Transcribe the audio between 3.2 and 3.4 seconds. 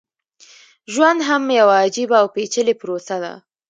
ده.